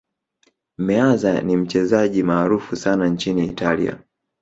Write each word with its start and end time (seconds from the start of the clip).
meazza 0.77 1.41
ni 1.41 1.57
mchezaji 1.57 2.23
maarufu 2.23 2.75
sana 2.75 3.07
nchini 3.09 3.45
italia 3.45 3.97